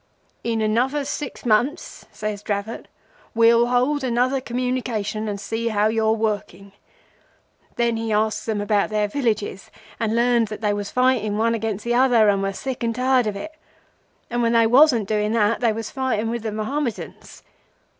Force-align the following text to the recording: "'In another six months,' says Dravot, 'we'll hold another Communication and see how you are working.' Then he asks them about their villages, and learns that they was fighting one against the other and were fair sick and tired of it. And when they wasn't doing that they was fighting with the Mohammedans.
"'In 0.43 0.61
another 0.61 1.05
six 1.05 1.45
months,' 1.45 2.07
says 2.11 2.41
Dravot, 2.41 2.87
'we'll 3.35 3.67
hold 3.67 4.03
another 4.03 4.41
Communication 4.41 5.27
and 5.29 5.39
see 5.39 5.67
how 5.67 5.89
you 5.89 6.07
are 6.07 6.13
working.' 6.13 6.71
Then 7.75 7.97
he 7.97 8.11
asks 8.11 8.45
them 8.47 8.61
about 8.61 8.89
their 8.89 9.07
villages, 9.07 9.69
and 9.99 10.15
learns 10.15 10.49
that 10.49 10.61
they 10.61 10.73
was 10.73 10.89
fighting 10.89 11.37
one 11.37 11.53
against 11.53 11.85
the 11.85 11.93
other 11.93 12.29
and 12.29 12.41
were 12.41 12.47
fair 12.47 12.53
sick 12.73 12.83
and 12.83 12.95
tired 12.95 13.27
of 13.27 13.35
it. 13.35 13.51
And 14.31 14.41
when 14.41 14.53
they 14.53 14.65
wasn't 14.65 15.07
doing 15.07 15.33
that 15.33 15.59
they 15.59 15.71
was 15.71 15.91
fighting 15.91 16.31
with 16.31 16.41
the 16.41 16.51
Mohammedans. 16.51 17.43